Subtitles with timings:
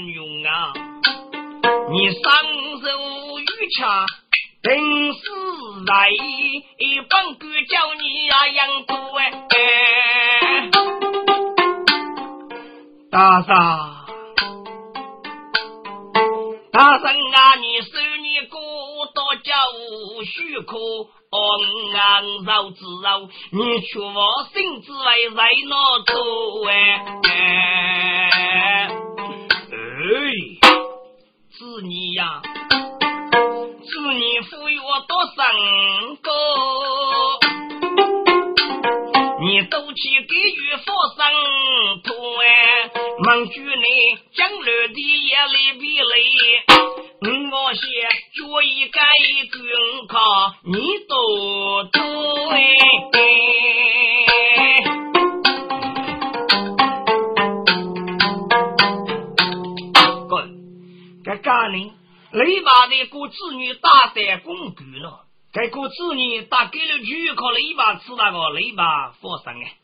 [0.00, 0.72] 难用啊！
[1.90, 2.22] 你双
[2.80, 2.86] 手
[3.38, 3.44] 玉
[3.78, 4.06] 掐，
[4.62, 5.20] 定是
[5.86, 6.08] 来，
[7.10, 9.22] 本官叫你啊养多哎！
[13.10, 13.52] 大嫂。
[16.72, 18.58] 大圣啊，你收你过
[19.14, 20.78] 到家务许可，
[21.30, 21.38] 俺
[22.46, 23.20] 饶之饶，
[23.52, 25.04] 你却我心之外
[25.36, 25.74] 在哪
[26.06, 26.12] 处
[26.68, 26.72] 哎？
[30.10, 30.12] 哎，
[31.56, 36.28] 子你呀，子你赋予我多生个，
[39.40, 41.22] 你都去给予佛生
[42.02, 42.10] 土
[42.42, 42.44] 哎，
[43.24, 46.04] 忙住你将来的眼泪比雷。
[47.52, 47.82] 我先
[48.34, 48.98] 做一个
[49.52, 49.62] 军
[50.08, 50.18] 卡，
[50.64, 50.74] 你
[51.06, 51.14] 都
[51.84, 52.00] 对。
[52.00, 52.89] 滚！
[62.44, 69.76] 雷把的个子女打在公举了，这个子女打给了举靠雷把吃那个雷把发生哎。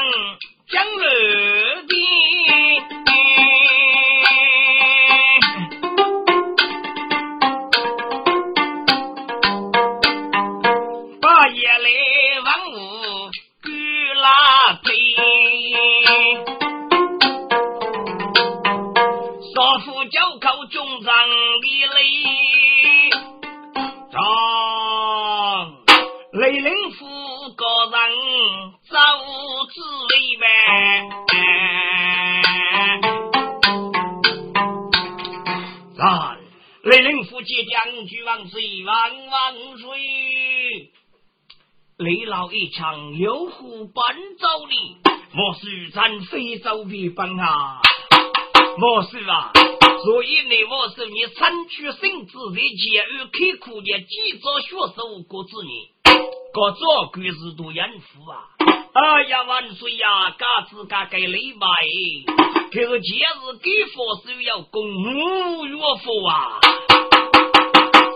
[0.00, 0.30] Chẳng.
[42.70, 44.02] 强有虎奔
[44.38, 44.96] 走哩，
[45.34, 47.82] 莫是咱非洲为本啊！
[48.78, 49.52] 莫是啊！
[50.02, 55.90] 所以呢，我是你三区生子在监狱开苦的，几早学手过子呢？
[56.54, 58.48] 各做官是多严父啊！
[58.92, 60.34] 哎呀，万岁呀！
[60.36, 61.66] 嘎子嘎给礼拜，
[62.72, 66.58] 可是节日给佛手要供五月佛啊！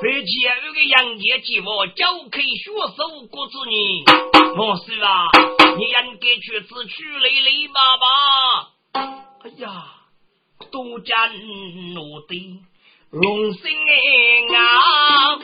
[0.03, 4.05] 在监狱的杨家寂寞，就可以学手过子呢？
[4.57, 5.29] 莫是啊，
[5.79, 8.05] 你应该去自取累累爸爸。
[9.45, 9.85] 哎呀，
[10.73, 11.29] 多加
[11.95, 12.61] 努的
[13.13, 13.63] 龙心
[14.57, 15.39] 啊！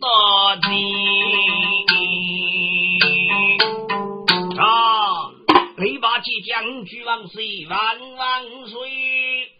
[0.00, 0.66] 到底，
[4.58, 5.30] 啊！
[5.78, 9.52] 雷把即将举万岁，万万岁！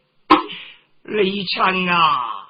[1.04, 2.46] 雷强啊！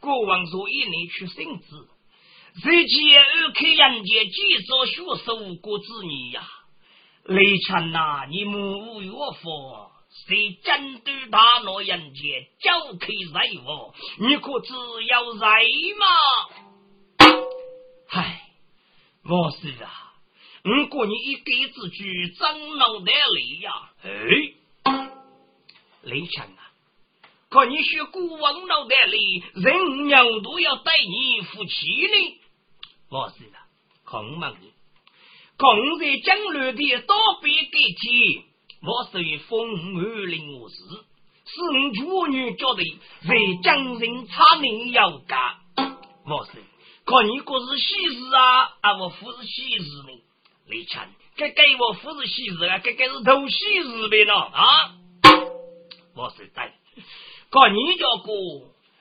[0.00, 1.66] 国王说：“一年去圣旨，
[2.62, 6.42] 在前二开人间，几早学手过子女呀！
[7.24, 9.48] 雷强呐，你母有福。”
[10.14, 14.74] 谁针对大闹人间，就可以来我，你可只
[15.08, 15.62] 要来
[15.98, 16.06] 吗？
[18.10, 18.42] 唉，
[19.24, 20.12] 我是啊，
[20.62, 24.10] 如果你一给子句长脑袋里呀，哎，
[26.02, 26.70] 雷强啊，
[27.48, 32.40] 可你学古王脑袋里，人鸟都要带你夫妻呢。
[33.08, 33.64] 我是啊，
[34.04, 34.60] 空忙的，
[35.56, 38.51] 空在将来的倒背给天。
[38.84, 42.82] 我是风雨令我事，是你主女觉得
[43.28, 45.38] 为将人差命要干。
[46.26, 46.50] 我是
[47.06, 50.20] 看你个是喜事啊，啊我不是喜事呢。
[50.66, 54.94] 李强，这给我不是喜事啊，这该是偷喜事的了啊。
[56.16, 56.72] 我是对，
[57.52, 58.32] 看你家哥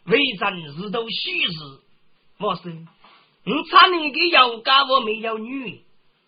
[0.06, 1.82] 为真是偷喜事。
[2.38, 5.82] 我是你差命给要干，我没有女。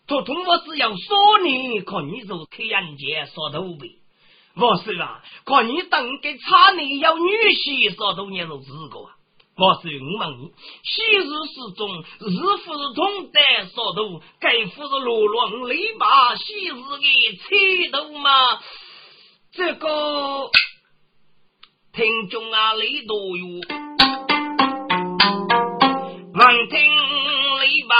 [0.06, 3.98] 他同我只要说你，看你做开眼界说头呗。
[4.56, 9.14] 我说啊，看你等给差你要女婿说多年都知过啊。
[9.56, 10.52] 我是我问你，
[10.82, 12.26] 昔日失踪，是
[12.66, 14.20] 否是同代所图？
[14.40, 16.78] 该不是落落雷把昔日的
[17.38, 18.60] 彩头吗？
[19.52, 20.50] 这个
[21.92, 23.44] 听众啊，雷多哟，
[26.34, 26.80] 闻听
[27.60, 27.94] 雷把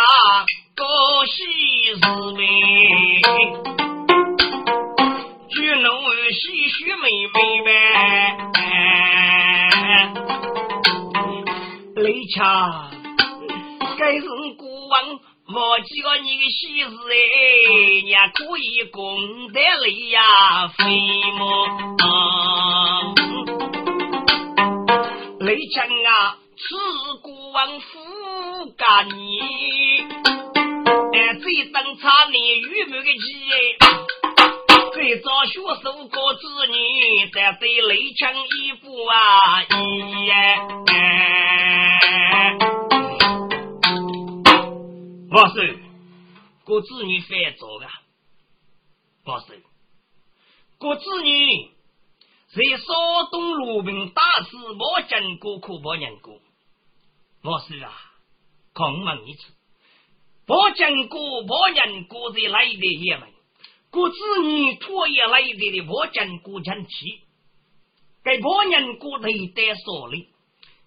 [0.75, 0.85] 高
[12.35, 12.91] 呗，雷强，
[13.97, 14.27] 该是
[14.59, 15.21] 国王
[15.55, 18.99] 忘记了你的喜事哎，你可以功
[19.53, 20.83] 德雷呀，飞
[21.39, 21.43] 么？
[25.41, 28.01] 雷强啊，此国王福
[28.77, 29.41] 干你，
[31.13, 33.15] 哎，最等差你愚昧的鸡。
[34.93, 39.63] 最早学手过子女，在对雷枪一步啊！
[39.65, 39.71] 一
[45.35, 45.65] 我说，
[46.63, 47.89] 过子女犯错的，
[49.25, 49.57] 我说，
[50.79, 51.71] 过子女
[52.55, 52.87] 在山
[53.33, 56.41] 东鲁滨打死莫见过，可莫人过。
[57.43, 57.93] 我说啊，
[58.75, 59.53] 空问一次，
[60.47, 63.29] 莫见过，莫人过在哪的也门？
[63.91, 67.23] 故子女托也来的的我见过前妻，
[68.23, 70.29] 给我人过头戴锁哩，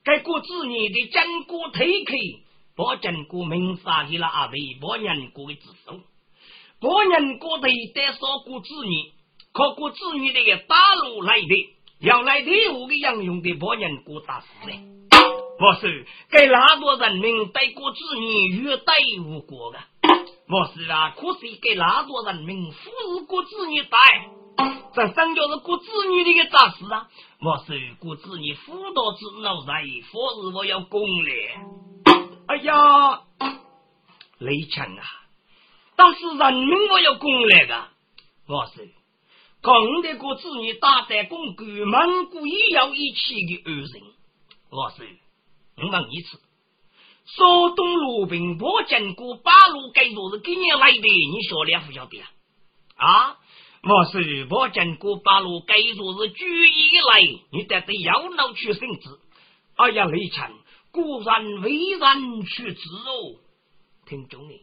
[0.06, 2.16] 给故子女的坚固推开，
[2.78, 6.00] 我见过明杀去了阿弟，我人过的子孙，
[6.80, 7.64] 我人过头
[7.96, 9.14] 戴锁过子女，
[9.52, 14.80] 可过子女的大路来的，要来的我的杨勇的我人过打死嘞，
[15.60, 15.90] 我说
[16.30, 18.94] 给那多人民带过子女越带
[19.26, 19.80] 无过的。
[20.48, 23.98] 我是啊，可是给那多人民富是过子女带，
[24.94, 27.08] 这生就是过子女的一个杂事啊。
[27.42, 29.84] 我是过子女辅导子脑袋，
[30.14, 31.56] 或是我要功嘞。
[32.48, 33.24] 哎呀，
[34.40, 35.04] 雷强啊！
[35.98, 37.90] 但是人民我要功来的，
[38.48, 38.90] 我是
[39.62, 43.90] 功的过子女打在公干，蒙古也要一起的二人。
[44.70, 45.10] 我是
[45.76, 46.40] 我问一次。
[47.26, 47.46] 山
[47.76, 52.18] 东鲁滨坡经过八路该座是今年来的，你晓得不晓得
[52.96, 53.06] 啊？
[53.06, 53.38] 啊，
[53.84, 57.22] 我是我经过八路该座是举一来，
[57.52, 59.20] 你得得要闹去生子。
[59.76, 60.50] 哎呀，李强
[61.04, 63.38] 果然为然去子哦，
[64.08, 64.54] 听众呢？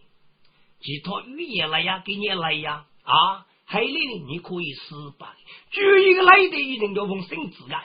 [0.81, 5.29] 其他语言来呀，给你来呀啊，海里呢你可以失败，
[5.71, 7.85] 举一个来的一定要用生子来，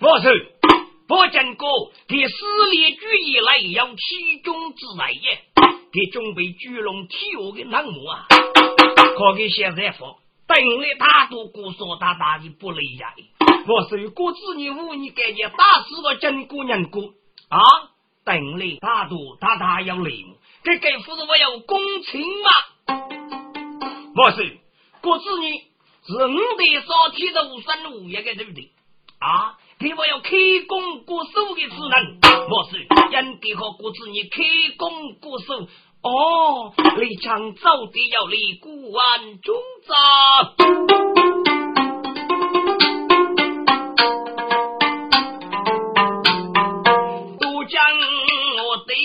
[0.00, 0.52] 我是。
[1.08, 1.68] 我见过，
[2.08, 5.42] 给四列举以来要其中之来也，
[5.92, 8.24] 给准备巨龙体育的栏目啊！
[9.18, 13.14] 可给现在说，等来大多姑说大大的不累呀！
[13.66, 17.12] 我是国子女妇你感觉打死了真姑娘姑
[17.52, 17.60] 啊！
[18.24, 20.36] 等来大多大大要累么？
[20.64, 22.50] 这给夫人我要公情嘛！
[24.16, 24.58] 我是
[25.02, 25.58] 国子女
[26.06, 28.70] 是五代少天的五三五一个对不对
[29.18, 29.58] 啊？
[29.78, 30.30] 给我要开
[30.66, 34.42] 工过手的之人，我是应该和国子你开
[34.78, 35.68] 工过手
[36.02, 36.72] 哦。
[36.96, 39.54] 李强早得要离古玩中
[39.84, 41.41] 走。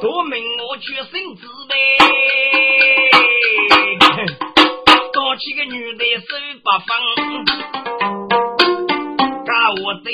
[0.00, 1.74] 多命我去生子呗，
[5.12, 6.26] 多起个女的手
[6.62, 6.88] 八方，
[9.44, 10.10] 干我的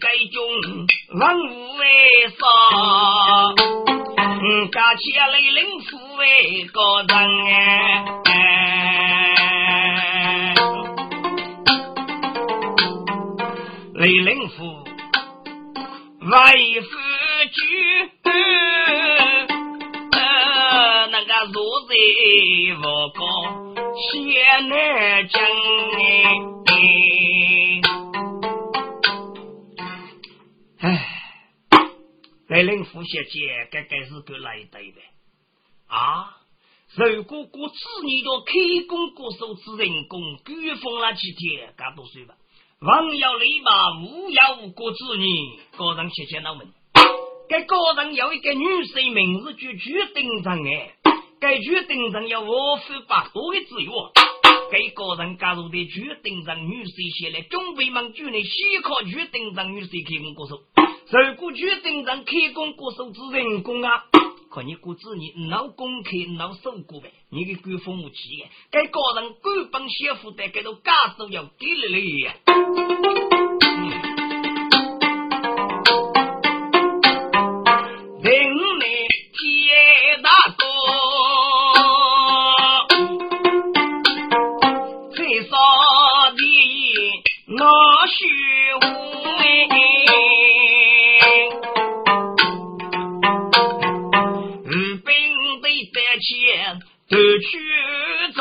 [0.00, 0.40] 该中
[1.18, 1.84] 万物为
[2.28, 2.44] 啥？
[4.42, 5.02] 嗯，干起
[5.32, 7.08] 雷凌府为高人
[8.24, 8.30] 哎，
[13.94, 14.54] 雷凌府
[16.20, 16.88] 为夫
[17.52, 17.60] 君，
[22.82, 23.20] 我高
[23.94, 25.42] 仙难将
[25.96, 26.50] 哎。
[32.48, 35.00] 雷林福小姐，该该是个来对的
[35.86, 36.36] 啊！
[36.96, 38.52] 如果过子女到开
[38.88, 42.34] 工过手之人工，举封了几天，干多岁吧？
[42.80, 46.66] 王要立马，无要过子女，个人谢谢老们。
[47.48, 50.94] 该高人有一个女生名字叫朱丁长哎，
[51.40, 53.90] 该朱丁长要我夫把多的自由。
[54.70, 60.60] 该个人加入的朱丁长女婿写来，准备忙举的西考朱丁长女士开工过手，
[61.10, 64.04] 如果朱丁长开工过手之人工啊，
[64.50, 73.79] 可你估子你闹公开闹收过呗，你给官父母气的，该个人官本媳妇的给都家属要给了嘞。
[88.12, 88.26] 虚
[88.74, 88.78] 无
[89.38, 89.44] 为。
[94.66, 94.68] 五
[95.04, 95.08] 兵
[95.62, 95.64] 的
[95.94, 96.28] 百千
[97.08, 97.48] 都去
[98.34, 98.38] 找，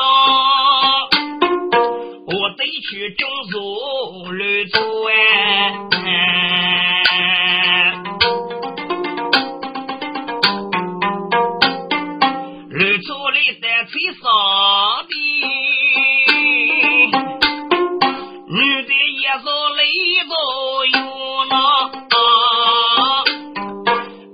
[2.25, 2.89] 我得去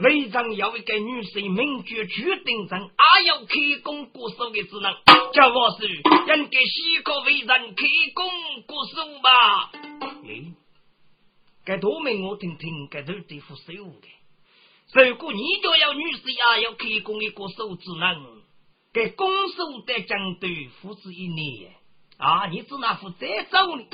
[0.00, 4.92] 为长要一个女婿，名绝决定人，也要开工过手的职能。
[5.32, 7.84] 叫我是应该西可为人开
[8.14, 8.28] 工
[8.66, 9.70] 过手吧？
[10.24, 10.52] 哎，
[11.64, 15.04] 该多名我听听，该都得付手的。
[15.06, 18.42] 如果你就要女婿也要开工的过手职能，
[18.92, 21.72] 该公手得将对付之一年
[22.16, 22.46] 啊！
[22.46, 23.84] 你只拿负责走呢？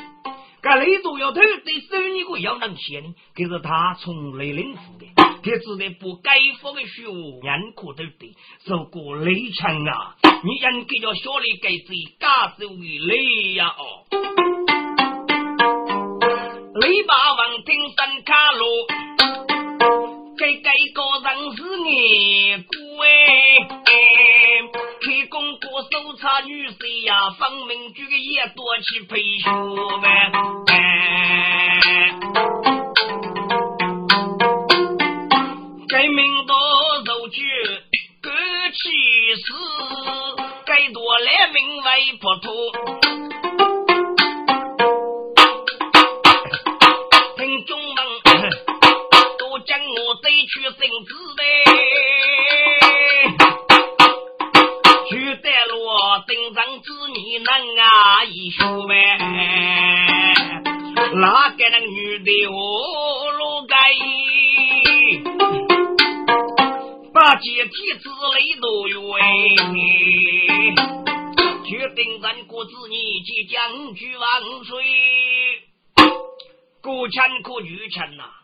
[0.62, 7.04] 这雷都要头对收你个要能写呢，可是他从雷领府的，他只得不该付的学，
[7.42, 8.34] 人可都对，
[8.66, 10.16] 受过雷强啊！
[10.42, 14.04] 你应该要小雷给自己加州的雷呀哦！
[16.80, 18.64] 雷霸王听山卡路，
[20.40, 22.72] 给给个人是你贵。
[25.02, 29.52] 开工过搜查女婿呀，方明举个也多去培训
[30.00, 30.32] 呗。
[35.90, 36.56] 该名多
[37.04, 37.42] 肉举
[38.22, 38.80] 各其
[39.34, 39.44] 事，
[40.64, 43.09] 该多来名为不图。
[50.46, 51.42] 去生子嘞。
[55.08, 59.18] 举得罗登上子女能啊一说呗，
[61.14, 63.76] 哪个那女的我罗该，
[67.12, 69.20] 把阶梯之类都有哎，
[71.66, 74.84] 决定咱国子女即将举万岁，
[76.82, 78.39] 国产可举产呐。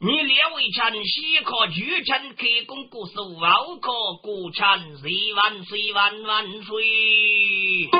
[0.00, 3.90] 你两位臣西可举臣开功国寿，奥可
[4.22, 7.90] 国臣岁万岁万万岁！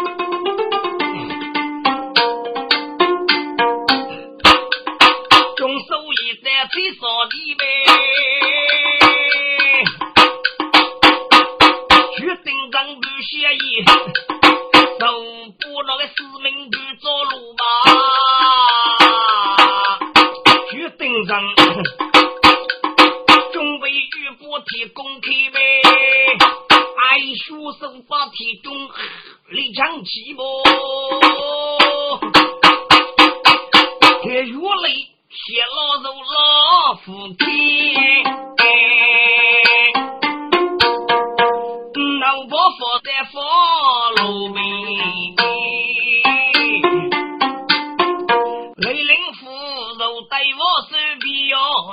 [5.56, 5.88] 中手
[6.22, 7.66] 一在最少的呗，
[12.16, 13.82] 决定刚不协议，
[15.00, 15.04] 受
[15.58, 17.64] 不那个使命不走路吧？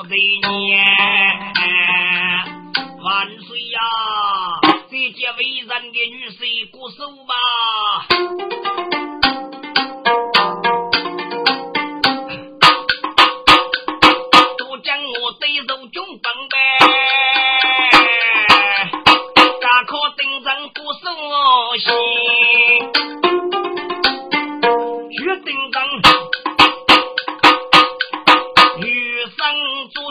[0.03, 0.83] 臂要得年。
[3.01, 3.79] 万岁呀！
[4.89, 8.14] 这届为人的女婿过手吧。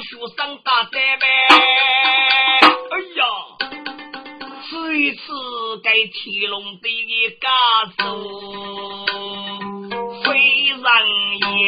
[0.04, 1.24] 学生大单呗。
[4.70, 4.76] 这
[5.12, 5.22] 次
[5.82, 7.46] 给天龙地的家
[7.98, 8.02] 族，
[10.22, 10.26] 非
[10.66, 10.84] 人
[11.40, 11.62] 言。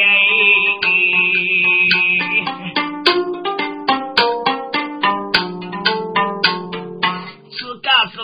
[7.51, 8.17] 此家手，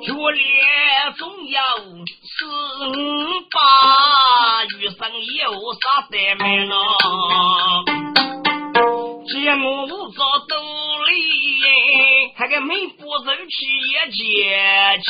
[0.00, 0.40] 决裂
[1.18, 2.36] 总要四
[2.88, 2.90] 五
[3.50, 3.58] 八，
[4.78, 4.98] 余生
[5.36, 6.74] 有啥得没了？
[12.60, 14.20] 笠，还个没不走去也借
[15.02, 15.08] 钱。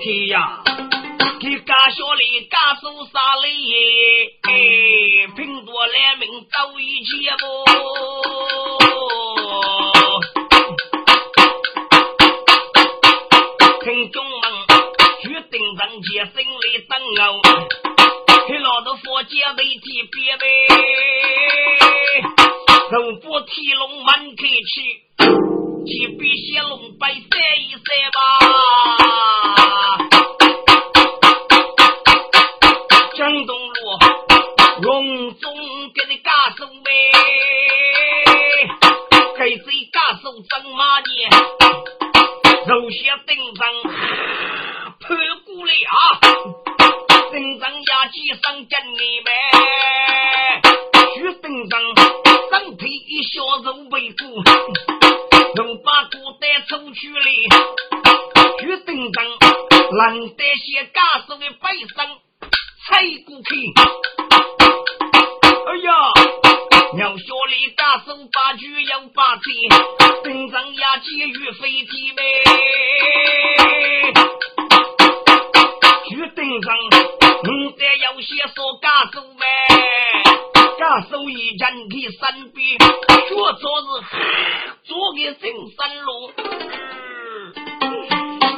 [0.00, 0.62] 天呀，
[1.40, 2.82] 给家小里家手
[3.12, 3.46] 杀嘞，
[5.36, 7.42] 拼多来命走一切不。
[67.12, 69.44] 要学里家属把酒要把钱，
[70.24, 72.22] 登上呀监狱飞机呗。
[76.08, 76.74] 去登上，
[77.44, 79.44] 你得要些说家属呗。
[80.78, 83.28] 家属一人的身边，学
[83.60, 84.08] 做是。
[84.84, 85.42] 做个新
[85.76, 86.08] 山路，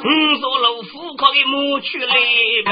[0.05, 2.15] 五座楼户口给抹去来
[2.67, 2.71] 呗。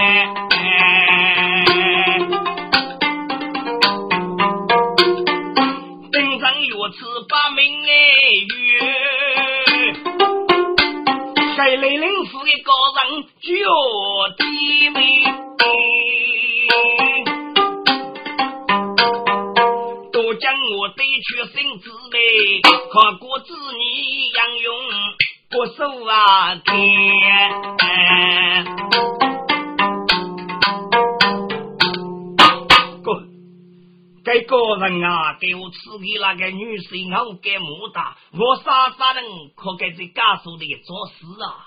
[6.82, 7.90] 登上月次把名哎
[8.58, 8.66] 月，
[11.56, 13.00] 该来领府的高人
[13.40, 13.48] 叫
[14.36, 14.42] 地
[14.90, 14.98] 位。
[20.40, 22.18] 将我对去生子嘞，
[22.92, 23.78] 靠过子女
[24.34, 24.74] 养用
[25.50, 26.70] 不受啊天。
[34.24, 39.24] 该个人啊，给我赐给那个女婿，我给莫大，我啥啥人
[39.56, 41.66] 可给这家属的做事啊？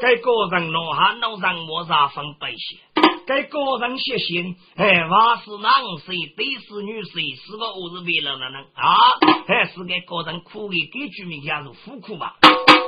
[0.00, 2.78] 该个人落下脑上我啥分白些？
[3.26, 5.72] 该个人写信，哎，话是男
[6.04, 8.96] 谁，对是女谁，是个我是为了那能啊？
[9.46, 12.34] 还是该个人苦的给居民家是苦苦吧？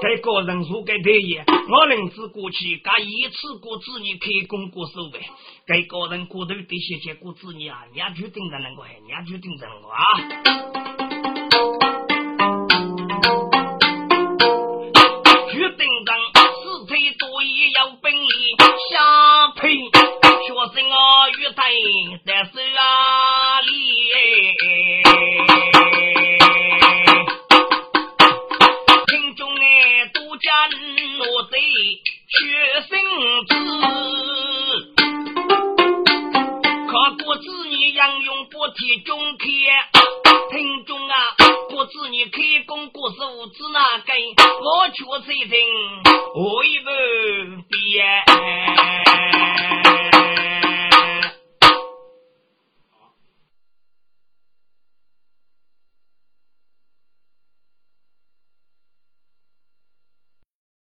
[0.00, 5.18] 该个人如该对也，我能只过去，该一次过子女开工过手呗。
[5.66, 9.98] 该个人过头对些些过子女啊，人家决定的那个，人家决定的那个啊。
[15.50, 16.12] 决定的
[16.62, 18.28] 四腿多也要本领
[18.90, 19.74] 相配。
[20.46, 21.62] 学生啊，玉带
[22.24, 25.57] 在手啊里，
[45.00, 45.08] 哪根？
[45.10, 46.07] 我确实听，我一不毕业。